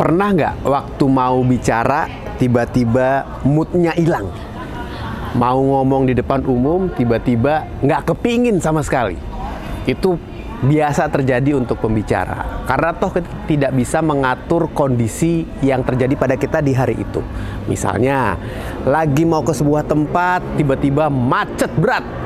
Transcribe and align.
Pernah 0.00 0.32
nggak 0.32 0.54
waktu 0.64 1.04
mau 1.12 1.44
bicara 1.44 2.08
tiba-tiba 2.40 3.36
moodnya 3.44 3.92
hilang? 3.92 4.32
Mau 5.36 5.60
ngomong 5.60 6.08
di 6.08 6.16
depan 6.16 6.40
umum 6.48 6.88
tiba-tiba 6.88 7.68
nggak 7.84 8.08
kepingin 8.08 8.64
sama 8.64 8.80
sekali. 8.80 9.20
Itu 9.84 10.16
biasa 10.64 11.04
terjadi 11.12 11.52
untuk 11.52 11.84
pembicara 11.84 12.64
karena 12.64 12.96
toh 12.96 13.12
tidak 13.44 13.76
bisa 13.76 14.00
mengatur 14.00 14.72
kondisi 14.72 15.44
yang 15.60 15.84
terjadi 15.84 16.16
pada 16.16 16.40
kita 16.40 16.64
di 16.64 16.72
hari 16.72 16.96
itu. 16.96 17.20
Misalnya, 17.68 18.40
lagi 18.88 19.28
mau 19.28 19.44
ke 19.44 19.52
sebuah 19.52 19.84
tempat 19.84 20.56
tiba-tiba 20.56 21.12
macet 21.12 21.68
berat 21.76 22.19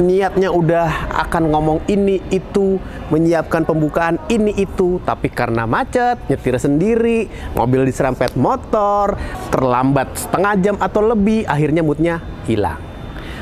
niatnya 0.00 0.52
udah 0.52 1.16
akan 1.26 1.52
ngomong 1.52 1.78
ini 1.88 2.20
itu, 2.28 2.76
menyiapkan 3.08 3.64
pembukaan 3.64 4.20
ini 4.28 4.52
itu, 4.56 5.00
tapi 5.04 5.32
karena 5.32 5.64
macet, 5.64 6.20
nyetir 6.28 6.56
sendiri, 6.60 7.28
mobil 7.56 7.84
diserempet 7.88 8.36
motor, 8.36 9.16
terlambat 9.48 10.16
setengah 10.16 10.54
jam 10.60 10.76
atau 10.78 11.00
lebih, 11.04 11.48
akhirnya 11.48 11.80
moodnya 11.80 12.20
hilang. 12.44 12.80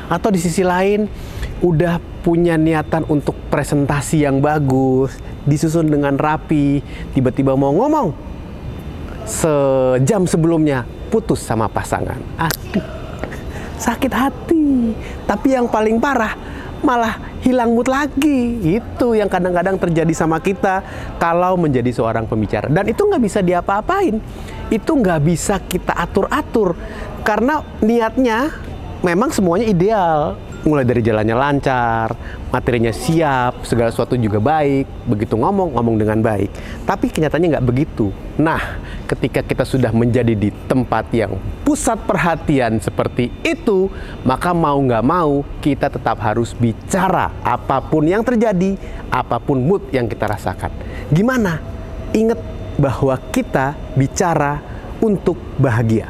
Atau 0.07 0.29
di 0.29 0.39
sisi 0.39 0.61
lain, 0.61 1.09
udah 1.65 1.97
punya 2.21 2.57
niatan 2.57 3.05
untuk 3.07 3.37
presentasi 3.49 4.25
yang 4.25 4.41
bagus, 4.41 5.17
disusun 5.45 5.89
dengan 5.89 6.17
rapi, 6.17 6.81
tiba-tiba 7.13 7.53
mau 7.53 7.73
ngomong, 7.73 8.13
sejam 9.25 10.29
sebelumnya 10.29 10.85
putus 11.09 11.41
sama 11.41 11.69
pasangan. 11.69 12.17
Aduh, 12.37 13.04
sakit 13.77 14.13
hati. 14.13 14.95
Tapi 15.25 15.47
yang 15.55 15.67
paling 15.69 15.99
parah 15.99 16.35
malah 16.85 17.17
hilang 17.41 17.73
mood 17.73 17.89
lagi. 17.89 18.61
Itu 18.61 19.17
yang 19.17 19.29
kadang-kadang 19.29 19.77
terjadi 19.81 20.13
sama 20.13 20.37
kita 20.41 20.85
kalau 21.17 21.57
menjadi 21.57 21.89
seorang 21.89 22.29
pembicara. 22.29 22.69
Dan 22.69 22.89
itu 22.89 23.01
nggak 23.05 23.23
bisa 23.23 23.39
diapa-apain. 23.41 24.21
Itu 24.69 24.97
nggak 24.97 25.19
bisa 25.25 25.57
kita 25.61 25.93
atur-atur. 25.97 26.77
Karena 27.25 27.65
niatnya 27.81 28.53
memang 29.01 29.33
semuanya 29.33 29.65
ideal 29.65 30.37
mulai 30.65 30.81
dari 30.81 31.05
jalannya 31.05 31.37
lancar, 31.37 32.17
materinya 32.49 32.89
siap, 32.89 33.61
segala 33.63 33.93
sesuatu 33.93 34.17
juga 34.17 34.41
baik, 34.41 35.05
begitu 35.05 35.37
ngomong, 35.37 35.77
ngomong 35.77 35.95
dengan 36.01 36.19
baik. 36.25 36.49
Tapi 36.83 37.13
kenyataannya 37.13 37.55
nggak 37.55 37.67
begitu. 37.69 38.09
Nah, 38.41 38.81
ketika 39.05 39.45
kita 39.45 39.61
sudah 39.63 39.93
menjadi 39.93 40.33
di 40.33 40.49
tempat 40.65 41.07
yang 41.13 41.37
pusat 41.61 42.01
perhatian 42.03 42.81
seperti 42.81 43.29
itu, 43.45 43.93
maka 44.25 44.51
mau 44.51 44.75
nggak 44.81 45.05
mau 45.05 45.45
kita 45.61 45.87
tetap 45.93 46.17
harus 46.19 46.57
bicara 46.57 47.29
apa 47.45 47.79
pun 47.85 48.03
yang 48.09 48.25
terjadi, 48.25 48.75
apa 49.13 49.37
pun 49.37 49.61
mood 49.61 49.85
yang 49.93 50.09
kita 50.09 50.25
rasakan. 50.25 50.73
Gimana? 51.13 51.61
Ingat 52.11 52.41
bahwa 52.81 53.15
kita 53.29 53.77
bicara 53.93 54.59
untuk 54.97 55.37
bahagia. 55.61 56.09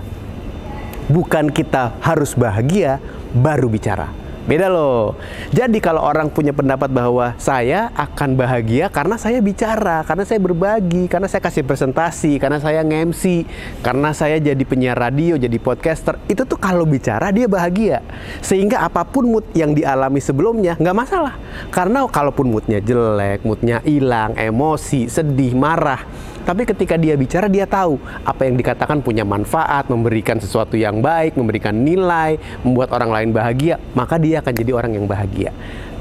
Bukan 1.05 1.53
kita 1.53 1.93
harus 2.01 2.33
bahagia 2.33 2.97
baru 3.35 3.69
bicara. 3.69 4.24
Beda 4.45 4.69
loh. 4.69 5.17
Jadi 5.49 5.81
kalau 5.81 6.05
orang 6.05 6.29
punya 6.29 6.53
pendapat 6.53 6.93
bahwa 6.93 7.33
saya 7.41 7.89
akan 7.97 8.37
bahagia 8.37 8.93
karena 8.93 9.17
saya 9.17 9.41
bicara, 9.41 10.05
karena 10.05 10.21
saya 10.21 10.37
berbagi, 10.37 11.09
karena 11.09 11.25
saya 11.25 11.41
kasih 11.41 11.65
presentasi, 11.65 12.37
karena 12.37 12.61
saya 12.61 12.85
nge-MC, 12.85 13.49
karena 13.81 14.13
saya 14.13 14.37
jadi 14.37 14.61
penyiar 14.61 15.01
radio, 15.01 15.33
jadi 15.33 15.57
podcaster, 15.57 16.21
itu 16.29 16.45
tuh 16.45 16.61
kalau 16.61 16.85
bicara 16.85 17.33
dia 17.33 17.49
bahagia. 17.49 18.05
Sehingga 18.45 18.85
apa 18.85 19.01
pun 19.01 19.33
mood 19.33 19.49
yang 19.57 19.73
dialami 19.73 20.21
sebelumnya 20.21 20.77
nggak 20.77 20.97
masalah. 20.97 21.33
Karena 21.73 22.05
kalaupun 22.05 22.53
moodnya 22.53 22.77
jelek, 22.85 23.41
moodnya 23.41 23.81
hilang, 23.81 24.37
emosi, 24.37 25.09
sedih, 25.09 25.57
marah, 25.57 26.05
tapi 26.45 26.61
ketika 26.69 26.93
dia 26.93 27.17
bicara, 27.17 27.49
dia 27.49 27.65
tahu 27.65 27.97
apa 28.21 28.45
yang 28.45 28.53
dikatakan 28.53 29.01
punya 29.01 29.25
manfaat, 29.25 29.89
memberikan 29.89 30.37
sesuatu 30.37 30.77
yang 30.77 31.01
baik, 31.01 31.33
memberikan 31.33 31.73
nilai, 31.73 32.37
membuat 32.61 32.93
orang 32.93 33.09
lain 33.09 33.29
bahagia, 33.33 33.81
maka 33.97 34.21
dia 34.21 34.45
akan 34.45 34.53
jadi 34.53 34.71
orang 34.77 34.93
yang 34.93 35.09
bahagia. 35.09 35.49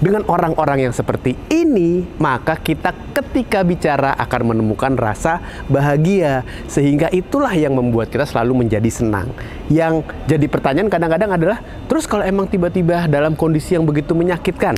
Dengan 0.04 0.26
orang-orang 0.28 0.84
yang 0.84 0.92
seperti 0.92 1.32
ini, 1.48 2.04
maka 2.20 2.60
kita 2.60 2.92
ketika 3.16 3.64
bicara 3.64 4.12
akan 4.20 4.52
menemukan 4.52 4.92
rasa 5.00 5.40
bahagia, 5.64 6.44
sehingga 6.68 7.08
itulah 7.08 7.56
yang 7.56 7.72
membuat 7.72 8.12
kita 8.12 8.28
selalu 8.28 8.68
menjadi 8.68 8.90
senang. 8.92 9.32
Yang 9.72 10.04
jadi 10.28 10.44
pertanyaan 10.44 10.92
kadang-kadang 10.92 11.40
adalah, 11.40 11.58
terus 11.88 12.04
kalau 12.04 12.20
emang 12.20 12.52
tiba-tiba 12.52 13.08
dalam 13.08 13.32
kondisi 13.32 13.80
yang 13.80 13.88
begitu 13.88 14.12
menyakitkan, 14.12 14.76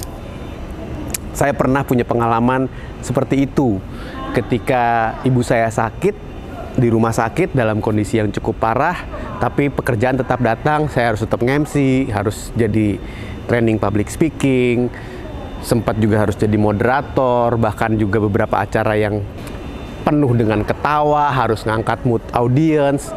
saya 1.37 1.53
pernah 1.53 1.85
punya 1.85 2.09
pengalaman 2.09 2.65
seperti 3.05 3.45
itu 3.45 3.77
ketika 4.33 5.17
ibu 5.21 5.45
saya 5.45 5.69
sakit 5.69 6.17
di 6.77 6.89
rumah 6.89 7.13
sakit 7.13 7.53
dalam 7.57 7.81
kondisi 7.81 8.21
yang 8.21 8.29
cukup 8.29 8.61
parah, 8.61 8.97
tapi 9.41 9.73
pekerjaan 9.73 10.21
tetap 10.21 10.41
datang, 10.45 10.93
saya 10.93 11.13
harus 11.13 11.25
tetap 11.25 11.41
ngemsi, 11.41 12.13
harus 12.13 12.53
jadi 12.53 13.01
training 13.49 13.81
public 13.81 14.13
speaking, 14.13 14.93
sempat 15.65 15.97
juga 15.97 16.29
harus 16.29 16.37
jadi 16.37 16.53
moderator, 16.61 17.57
bahkan 17.57 17.97
juga 17.97 18.21
beberapa 18.21 18.61
acara 18.61 18.93
yang 18.93 19.25
penuh 20.05 20.37
dengan 20.37 20.61
ketawa, 20.69 21.33
harus 21.33 21.65
ngangkat 21.65 22.05
mood 22.05 22.21
audience. 22.37 23.09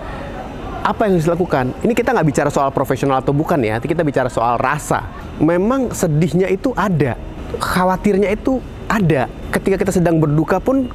Apa 0.79 1.11
yang 1.11 1.19
harus 1.19 1.27
dilakukan? 1.27 1.75
Ini 1.83 1.91
kita 1.91 2.15
nggak 2.15 2.27
bicara 2.31 2.49
soal 2.49 2.71
profesional 2.71 3.19
atau 3.19 3.35
bukan 3.35 3.59
ya, 3.59 3.83
kita 3.83 4.07
bicara 4.07 4.31
soal 4.31 4.55
rasa. 4.55 5.03
Memang 5.43 5.91
sedihnya 5.91 6.47
itu 6.47 6.71
ada, 6.79 7.19
khawatirnya 7.57 8.29
itu 8.29 8.61
ada. 8.85 9.25
Ketika 9.49 9.81
kita 9.81 9.91
sedang 9.95 10.21
berduka 10.21 10.61
pun 10.61 10.85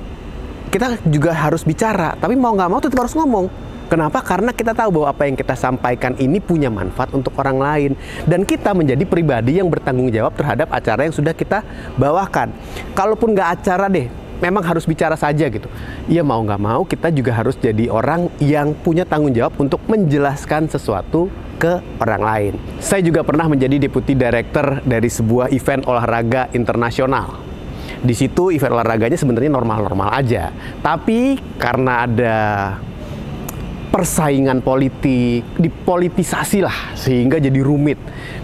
kita 0.70 0.98
juga 1.06 1.34
harus 1.34 1.62
bicara, 1.66 2.14
tapi 2.18 2.34
mau 2.38 2.54
nggak 2.54 2.70
mau 2.70 2.78
tetap 2.82 3.06
harus 3.06 3.14
ngomong. 3.18 3.50
Kenapa? 3.84 4.24
Karena 4.24 4.50
kita 4.50 4.72
tahu 4.72 4.90
bahwa 4.90 5.12
apa 5.12 5.28
yang 5.28 5.36
kita 5.36 5.54
sampaikan 5.54 6.16
ini 6.16 6.40
punya 6.40 6.72
manfaat 6.72 7.12
untuk 7.12 7.36
orang 7.36 7.60
lain 7.60 7.92
dan 8.24 8.42
kita 8.42 8.72
menjadi 8.72 9.04
pribadi 9.04 9.60
yang 9.60 9.68
bertanggung 9.68 10.08
jawab 10.08 10.32
terhadap 10.34 10.72
acara 10.72 11.04
yang 11.04 11.14
sudah 11.14 11.36
kita 11.36 11.62
bawakan. 12.00 12.50
Kalaupun 12.96 13.36
nggak 13.36 13.60
acara 13.60 13.86
deh, 13.92 14.08
memang 14.44 14.60
harus 14.60 14.84
bicara 14.84 15.16
saja 15.16 15.48
gitu. 15.48 15.72
Iya 16.04 16.20
mau 16.20 16.44
nggak 16.44 16.60
mau 16.60 16.84
kita 16.84 17.08
juga 17.08 17.32
harus 17.32 17.56
jadi 17.56 17.88
orang 17.88 18.28
yang 18.44 18.76
punya 18.76 19.08
tanggung 19.08 19.32
jawab 19.32 19.56
untuk 19.56 19.80
menjelaskan 19.88 20.68
sesuatu 20.68 21.32
ke 21.56 21.80
orang 22.04 22.22
lain. 22.22 22.52
Saya 22.84 23.00
juga 23.00 23.24
pernah 23.24 23.48
menjadi 23.48 23.88
deputi 23.88 24.12
director 24.12 24.84
dari 24.84 25.08
sebuah 25.08 25.48
event 25.48 25.88
olahraga 25.88 26.52
internasional 26.52 27.40
di 28.04 28.12
situ 28.12 28.52
event 28.52 28.76
olahraganya 28.76 29.16
sebenarnya 29.16 29.48
normal-normal 29.48 30.12
aja. 30.12 30.52
Tapi 30.84 31.40
karena 31.56 32.04
ada 32.04 32.36
persaingan 33.94 34.58
politik, 34.58 35.46
dipolitisasi 35.54 36.66
lah 36.66 36.98
sehingga 36.98 37.38
jadi 37.38 37.62
rumit. 37.62 37.94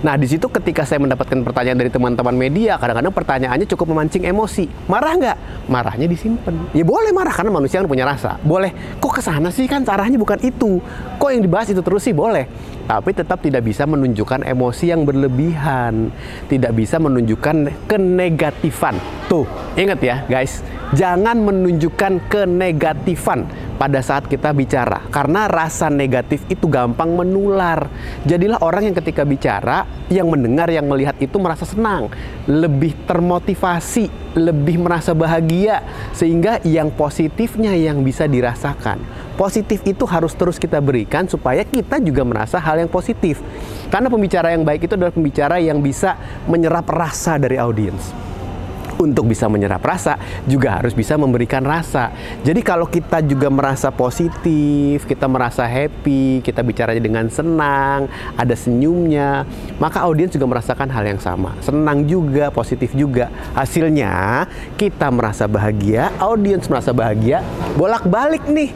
Nah, 0.07 0.15
di 0.15 0.31
situ 0.31 0.47
ketika 0.47 0.87
saya 0.87 1.03
mendapatkan 1.03 1.43
pertanyaan 1.43 1.75
dari 1.75 1.91
teman-teman 1.91 2.31
media, 2.39 2.79
kadang-kadang 2.79 3.11
pertanyaannya 3.11 3.67
cukup 3.67 3.91
memancing 3.91 4.31
emosi. 4.31 4.71
Marah 4.87 5.19
nggak? 5.19 5.37
Marahnya 5.67 6.07
disimpan. 6.07 6.55
Ya 6.71 6.87
boleh 6.87 7.11
marah 7.11 7.35
karena 7.35 7.51
manusia 7.51 7.83
kan 7.83 7.91
punya 7.91 8.07
rasa. 8.07 8.39
Boleh. 8.47 8.71
Kok 9.03 9.11
ke 9.19 9.23
sana 9.27 9.51
sih 9.51 9.67
kan 9.67 9.83
arahnya 9.83 10.23
bukan 10.23 10.39
itu. 10.39 10.79
Kok 11.19 11.31
yang 11.35 11.43
dibahas 11.43 11.67
itu 11.75 11.83
terus 11.83 12.07
sih 12.07 12.15
boleh. 12.15 12.47
Tapi 12.87 13.11
tetap 13.11 13.43
tidak 13.43 13.67
bisa 13.67 13.91
menunjukkan 13.91 14.47
emosi 14.47 14.95
yang 14.95 15.03
berlebihan. 15.03 16.15
Tidak 16.47 16.71
bisa 16.71 17.03
menunjukkan 17.03 17.91
kenegatifan. 17.91 19.03
Tuh, 19.27 19.51
ingat 19.75 19.99
ya 19.99 20.23
guys, 20.31 20.63
jangan 20.95 21.43
menunjukkan 21.43 22.31
kenegatifan 22.31 23.70
pada 23.81 24.05
saat 24.05 24.29
kita 24.29 24.53
bicara 24.53 25.09
karena 25.09 25.49
rasa 25.49 25.89
negatif 25.89 26.45
itu 26.53 26.69
gampang 26.69 27.17
menular. 27.17 27.89
Jadilah 28.29 28.61
orang 28.61 28.93
yang 28.93 28.97
ketika 29.01 29.25
bicara, 29.25 29.89
yang 30.13 30.29
mendengar, 30.29 30.69
yang 30.69 30.85
melihat 30.85 31.17
itu 31.17 31.41
merasa 31.41 31.65
senang, 31.65 32.13
lebih 32.45 32.93
termotivasi, 33.09 34.37
lebih 34.37 34.85
merasa 34.85 35.17
bahagia 35.17 35.81
sehingga 36.13 36.61
yang 36.61 36.93
positifnya 36.93 37.73
yang 37.73 38.05
bisa 38.05 38.29
dirasakan. 38.29 39.01
Positif 39.41 39.81
itu 39.89 40.05
harus 40.05 40.37
terus 40.37 40.61
kita 40.61 40.77
berikan 40.85 41.25
supaya 41.25 41.65
kita 41.65 41.97
juga 42.05 42.21
merasa 42.29 42.61
hal 42.61 42.85
yang 42.85 42.93
positif. 42.93 43.41
Karena 43.89 44.13
pembicara 44.13 44.53
yang 44.53 44.69
baik 44.69 44.85
itu 44.85 44.93
adalah 45.01 45.17
pembicara 45.17 45.57
yang 45.57 45.81
bisa 45.81 46.21
menyerap 46.45 46.85
rasa 46.93 47.41
dari 47.41 47.57
audiens 47.57 48.30
untuk 49.01 49.25
bisa 49.25 49.49
menyerap 49.49 49.81
rasa 49.81 50.21
juga 50.45 50.77
harus 50.77 50.93
bisa 50.93 51.17
memberikan 51.17 51.65
rasa. 51.65 52.13
Jadi 52.45 52.61
kalau 52.61 52.85
kita 52.85 53.25
juga 53.25 53.49
merasa 53.49 53.89
positif, 53.89 55.09
kita 55.09 55.25
merasa 55.25 55.65
happy, 55.65 56.45
kita 56.45 56.61
bicaranya 56.61 57.01
dengan 57.01 57.27
senang, 57.33 58.07
ada 58.37 58.53
senyumnya, 58.53 59.49
maka 59.81 60.05
audiens 60.05 60.37
juga 60.37 60.45
merasakan 60.45 60.93
hal 60.93 61.17
yang 61.17 61.21
sama. 61.21 61.57
Senang 61.65 62.05
juga, 62.05 62.53
positif 62.53 62.93
juga. 62.93 63.33
Hasilnya 63.57 64.45
kita 64.77 65.09
merasa 65.09 65.49
bahagia, 65.49 66.13
audiens 66.21 66.69
merasa 66.69 66.93
bahagia, 66.93 67.41
bolak-balik 67.81 68.45
nih 68.53 68.71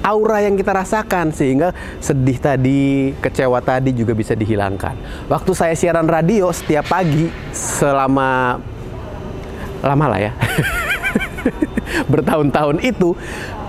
aura 0.00 0.40
yang 0.40 0.56
kita 0.56 0.72
rasakan 0.72 1.28
sehingga 1.30 1.76
sedih 2.00 2.40
tadi, 2.40 3.12
kecewa 3.20 3.60
tadi 3.60 3.92
juga 3.92 4.16
bisa 4.16 4.32
dihilangkan. 4.32 5.28
Waktu 5.28 5.52
saya 5.52 5.74
siaran 5.76 6.08
radio 6.08 6.48
setiap 6.50 6.88
pagi 6.88 7.28
selama 7.52 8.56
lama 9.82 10.06
lah 10.16 10.20
ya 10.20 10.32
bertahun-tahun 12.12 12.80
itu 12.84 13.16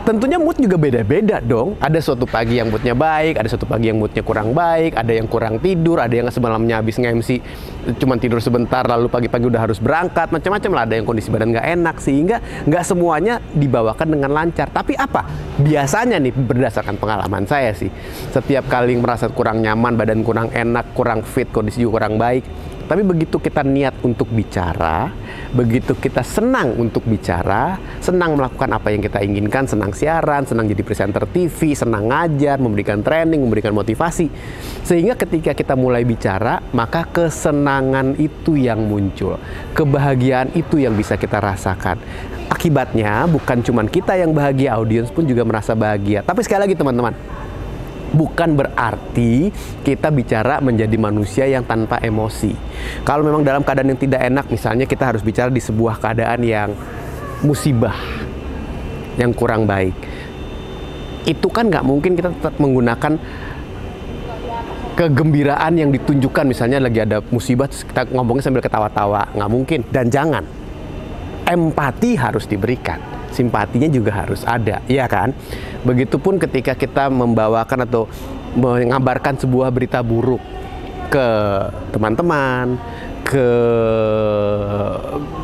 tentunya 0.01 0.41
mood 0.41 0.57
juga 0.57 0.77
beda-beda 0.81 1.37
dong. 1.39 1.77
Ada 1.77 2.01
suatu 2.01 2.25
pagi 2.25 2.57
yang 2.57 2.73
moodnya 2.73 2.97
baik, 2.97 3.37
ada 3.37 3.47
suatu 3.47 3.69
pagi 3.69 3.93
yang 3.93 4.01
moodnya 4.01 4.25
kurang 4.25 4.51
baik, 4.51 4.97
ada 4.97 5.13
yang 5.13 5.29
kurang 5.29 5.61
tidur, 5.61 6.01
ada 6.01 6.11
yang 6.11 6.27
semalamnya 6.33 6.81
habis 6.81 6.97
nge-MC 6.97 7.41
cuma 7.97 8.17
tidur 8.17 8.37
sebentar 8.37 8.85
lalu 8.85 9.09
pagi-pagi 9.09 9.45
udah 9.49 9.61
harus 9.61 9.77
berangkat, 9.77 10.33
macam-macam 10.33 10.71
lah. 10.73 10.83
Ada 10.89 10.93
yang 10.97 11.05
kondisi 11.05 11.29
badan 11.29 11.53
nggak 11.53 11.67
enak 11.79 11.95
sehingga 12.01 12.37
nggak 12.65 12.83
semuanya 12.85 13.37
dibawakan 13.53 14.07
dengan 14.17 14.31
lancar. 14.33 14.73
Tapi 14.73 14.97
apa? 14.97 15.25
Biasanya 15.61 16.17
nih 16.17 16.33
berdasarkan 16.33 16.97
pengalaman 16.97 17.45
saya 17.45 17.73
sih, 17.77 17.93
setiap 18.33 18.65
kali 18.69 18.97
merasa 18.97 19.29
kurang 19.29 19.61
nyaman, 19.61 19.93
badan 19.93 20.25
kurang 20.25 20.49
enak, 20.49 20.97
kurang 20.97 21.21
fit, 21.21 21.49
kondisi 21.53 21.85
juga 21.85 22.01
kurang 22.01 22.17
baik, 22.17 22.43
tapi 22.91 23.07
begitu 23.07 23.39
kita 23.39 23.63
niat 23.63 24.03
untuk 24.03 24.27
bicara, 24.35 25.07
begitu 25.55 25.95
kita 25.95 26.27
senang 26.27 26.75
untuk 26.75 27.07
bicara, 27.07 27.79
senang 28.03 28.35
melakukan 28.35 28.67
apa 28.67 28.91
yang 28.91 28.99
kita 28.99 29.23
inginkan, 29.23 29.63
senang 29.63 29.95
siaran, 29.95 30.43
senang 30.43 30.67
jadi 30.67 30.83
presenter 30.83 31.23
TV, 31.23 31.71
senang 31.71 32.11
ngajar, 32.11 32.59
memberikan 32.59 32.99
training, 32.99 33.47
memberikan 33.47 33.71
motivasi. 33.71 34.27
Sehingga 34.83 35.15
ketika 35.15 35.55
kita 35.55 35.79
mulai 35.79 36.03
bicara, 36.03 36.59
maka 36.75 37.07
kesenangan 37.07 38.19
itu 38.19 38.59
yang 38.59 38.83
muncul. 38.83 39.39
Kebahagiaan 39.71 40.51
itu 40.51 40.83
yang 40.83 40.91
bisa 40.91 41.15
kita 41.15 41.39
rasakan. 41.39 41.95
Akibatnya 42.51 43.23
bukan 43.23 43.63
cuma 43.63 43.87
kita 43.87 44.19
yang 44.19 44.35
bahagia, 44.35 44.75
audiens 44.75 45.07
pun 45.07 45.23
juga 45.23 45.47
merasa 45.47 45.71
bahagia. 45.79 46.27
Tapi 46.27 46.43
sekali 46.43 46.67
lagi 46.67 46.75
teman-teman, 46.75 47.15
bukan 48.11 48.59
berarti 48.59 49.49
kita 49.81 50.11
bicara 50.11 50.59
menjadi 50.59 50.95
manusia 50.99 51.47
yang 51.47 51.63
tanpa 51.63 51.99
emosi. 52.03 52.53
Kalau 53.07 53.23
memang 53.23 53.41
dalam 53.41 53.63
keadaan 53.63 53.95
yang 53.95 53.99
tidak 53.99 54.21
enak, 54.27 54.45
misalnya 54.51 54.85
kita 54.85 55.15
harus 55.15 55.23
bicara 55.23 55.49
di 55.49 55.63
sebuah 55.63 55.97
keadaan 55.97 56.43
yang 56.43 56.69
musibah, 57.41 57.95
yang 59.15 59.31
kurang 59.31 59.65
baik. 59.65 59.95
Itu 61.23 61.47
kan 61.49 61.71
nggak 61.71 61.85
mungkin 61.85 62.17
kita 62.17 62.29
tetap 62.33 62.55
menggunakan 62.59 63.13
kegembiraan 64.91 65.73
yang 65.79 65.89
ditunjukkan 65.89 66.45
misalnya 66.51 66.83
lagi 66.83 66.99
ada 67.01 67.23
musibah 67.31 67.65
kita 67.71 68.11
ngomongnya 68.11 68.43
sambil 68.43 68.61
ketawa-tawa 68.61 69.33
nggak 69.33 69.49
mungkin 69.49 69.79
dan 69.87 70.11
jangan 70.11 70.43
empati 71.47 72.19
harus 72.19 72.43
diberikan 72.45 73.10
simpatinya 73.31 73.87
juga 73.87 74.11
harus 74.13 74.43
ada, 74.45 74.83
ya 74.85 75.07
kan? 75.07 75.33
Begitupun 75.87 76.37
ketika 76.37 76.75
kita 76.77 77.07
membawakan 77.09 77.87
atau 77.87 78.05
mengabarkan 78.55 79.39
sebuah 79.39 79.71
berita 79.71 80.03
buruk 80.03 80.43
ke 81.11 81.27
teman-teman, 81.95 82.75
ke 83.23 83.47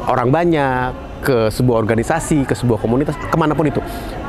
orang 0.08 0.30
banyak, 0.32 0.92
ke 1.24 1.52
sebuah 1.52 1.84
organisasi, 1.84 2.48
ke 2.48 2.54
sebuah 2.56 2.80
komunitas, 2.80 3.16
ke 3.16 3.38
mana 3.40 3.56
pun 3.56 3.68
itu, 3.68 3.82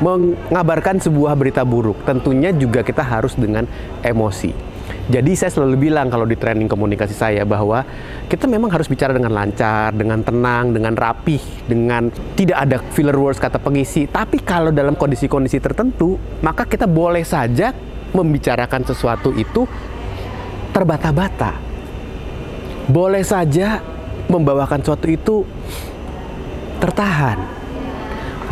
mengabarkan 0.02 1.02
sebuah 1.02 1.34
berita 1.34 1.62
buruk, 1.62 2.02
tentunya 2.06 2.54
juga 2.54 2.82
kita 2.82 3.02
harus 3.02 3.34
dengan 3.34 3.66
emosi 4.02 4.67
jadi 5.08 5.32
saya 5.32 5.48
selalu 5.48 5.88
bilang 5.88 6.12
kalau 6.12 6.28
di 6.28 6.36
training 6.36 6.68
komunikasi 6.68 7.16
saya 7.16 7.40
bahwa 7.48 7.80
kita 8.28 8.44
memang 8.44 8.68
harus 8.68 8.92
bicara 8.92 9.16
dengan 9.16 9.32
lancar, 9.32 9.96
dengan 9.96 10.20
tenang, 10.20 10.76
dengan 10.76 10.92
rapih, 10.92 11.40
dengan 11.64 12.12
tidak 12.36 12.68
ada 12.68 12.76
filler 12.92 13.16
words 13.16 13.40
kata 13.40 13.56
pengisi. 13.56 14.04
Tapi 14.04 14.44
kalau 14.44 14.68
dalam 14.68 15.00
kondisi-kondisi 15.00 15.64
tertentu, 15.64 16.20
maka 16.44 16.68
kita 16.68 16.84
boleh 16.84 17.24
saja 17.24 17.72
membicarakan 18.12 18.84
sesuatu 18.84 19.32
itu 19.32 19.64
terbata-bata. 20.76 21.56
Boleh 22.92 23.24
saja 23.24 23.80
membawakan 24.28 24.84
sesuatu 24.84 25.08
itu 25.08 25.36
tertahan. 26.84 27.48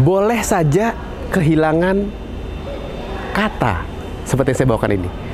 Boleh 0.00 0.40
saja 0.40 0.96
kehilangan 1.36 2.08
kata 3.36 3.84
seperti 4.24 4.56
yang 4.56 4.58
saya 4.64 4.70
bawakan 4.72 4.92
ini 4.96 5.25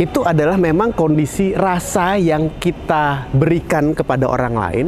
itu 0.00 0.24
adalah 0.24 0.56
memang 0.56 0.96
kondisi 0.96 1.52
rasa 1.52 2.16
yang 2.16 2.56
kita 2.56 3.28
berikan 3.36 3.92
kepada 3.92 4.24
orang 4.24 4.56
lain 4.56 4.86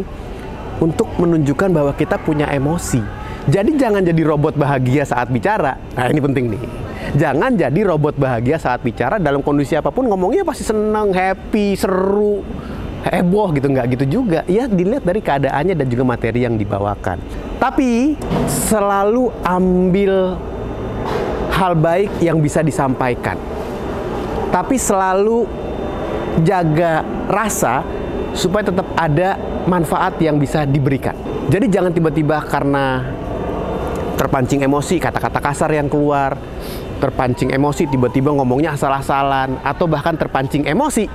untuk 0.81 1.05
menunjukkan 1.21 1.69
bahwa 1.69 1.93
kita 1.93 2.17
punya 2.17 2.49
emosi. 2.49 3.05
Jadi 3.45 3.77
jangan 3.77 4.01
jadi 4.01 4.23
robot 4.25 4.57
bahagia 4.57 5.05
saat 5.05 5.29
bicara. 5.29 5.77
Nah, 6.01 6.09
ini 6.09 6.17
penting 6.17 6.45
nih. 6.57 6.63
Jangan 7.13 7.53
jadi 7.61 7.81
robot 7.85 8.17
bahagia 8.17 8.57
saat 8.57 8.81
bicara 8.81 9.21
dalam 9.21 9.45
kondisi 9.45 9.77
apa 9.77 9.93
pun 9.93 10.09
ngomongnya 10.09 10.49
pasti 10.49 10.65
senang, 10.65 11.13
happy, 11.13 11.77
seru, 11.77 12.41
heboh 13.05 13.53
gitu 13.53 13.69
nggak 13.69 13.87
gitu 14.01 14.05
juga. 14.09 14.41
Ya 14.49 14.65
dilihat 14.65 15.05
dari 15.05 15.21
keadaannya 15.21 15.77
dan 15.77 15.87
juga 15.93 16.09
materi 16.09 16.49
yang 16.49 16.57
dibawakan. 16.57 17.21
Tapi 17.61 18.17
selalu 18.49 19.29
ambil 19.45 20.41
hal 21.53 21.77
baik 21.77 22.09
yang 22.25 22.41
bisa 22.41 22.65
disampaikan 22.65 23.52
tapi 24.53 24.77
selalu 24.77 25.49
jaga 26.45 27.01
rasa 27.27 27.81
supaya 28.37 28.69
tetap 28.69 28.89
ada 28.97 29.41
manfaat 29.65 30.21
yang 30.21 30.37
bisa 30.37 30.69
diberikan. 30.69 31.17
Jadi 31.49 31.73
jangan 31.73 31.93
tiba-tiba 31.93 32.45
karena 32.45 33.01
terpancing 34.21 34.61
emosi, 34.63 35.01
kata-kata 35.01 35.41
kasar 35.41 35.73
yang 35.73 35.89
keluar, 35.89 36.37
terpancing 37.01 37.51
emosi 37.51 37.89
tiba-tiba 37.89 38.31
ngomongnya 38.31 38.77
asal-asalan 38.77 39.59
atau 39.65 39.89
bahkan 39.89 40.15
terpancing 40.15 40.69
emosi 40.69 41.09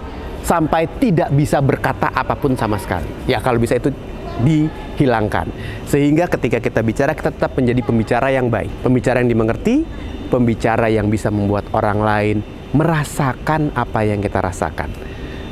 sampai 0.44 0.90
tidak 1.00 1.30
bisa 1.31 1.62
berkata 1.62 2.10
apa 2.12 2.33
pun 2.36 2.57
sama 2.57 2.81
sekali. 2.81 3.07
Ya 3.30 3.40
kalau 3.40 3.62
bisa 3.62 3.78
itu 3.78 3.94
dihilangkan. 4.38 5.50
Sehingga 5.90 6.30
ketika 6.30 6.62
kita 6.62 6.81
bicara 6.86 7.18
kita 7.18 7.33
tetap 7.33 7.57
menjadi 7.57 7.81
pembicara 7.81 8.30
yang 8.30 8.51
baik, 8.54 8.69
pembicara 8.86 9.24
yang 9.24 9.30
dimengerti, 9.33 9.81
pembicara 10.30 10.92
yang 10.92 11.10
bisa 11.10 11.33
membuat 11.33 11.66
orang 11.74 12.00
lain 12.04 12.38
merasakan 12.78 13.74
apa 13.74 14.06
yang 14.06 14.22
kita 14.22 14.38
rasakan. 14.38 14.94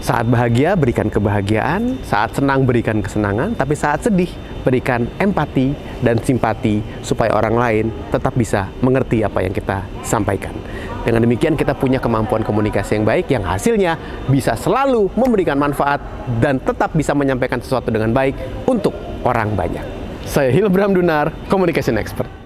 Saat 0.05 0.29
bahagia, 0.29 0.77
berikan 0.77 1.09
kebahagiaan. 1.09 1.97
Saat 2.05 2.37
senang, 2.37 2.61
berikan 2.61 3.01
kesenangan. 3.01 3.57
Tapi 3.57 3.73
saat 3.73 4.05
sedih, 4.05 4.29
berikan 4.61 5.09
empati 5.17 5.73
dan 6.05 6.21
simpati 6.21 6.85
supaya 7.01 7.33
orang 7.33 7.57
lain 7.57 7.85
tetap 8.13 8.37
bisa 8.37 8.69
mengerti 8.85 9.25
apa 9.25 9.41
yang 9.41 9.49
kita 9.49 9.81
sampaikan. 10.05 10.53
Dengan 11.01 11.25
demikian, 11.25 11.57
kita 11.57 11.73
punya 11.73 11.97
kemampuan 11.97 12.45
komunikasi 12.45 13.01
yang 13.01 13.05
baik, 13.09 13.25
yang 13.33 13.41
hasilnya 13.49 13.97
bisa 14.29 14.53
selalu 14.53 15.09
memberikan 15.17 15.57
manfaat 15.57 16.05
dan 16.37 16.61
tetap 16.61 16.93
bisa 16.93 17.17
menyampaikan 17.17 17.57
sesuatu 17.57 17.89
dengan 17.89 18.13
baik 18.13 18.37
untuk 18.69 18.93
orang 19.25 19.57
banyak. 19.57 19.85
Saya 20.21 20.53
Hilbram 20.53 20.93
Dunar, 20.93 21.33
Communication 21.49 21.97
Expert. 21.97 22.44